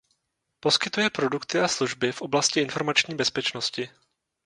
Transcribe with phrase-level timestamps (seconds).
[0.59, 3.89] Poskytuje produkty a služby v oblasti informační bezpečnosti.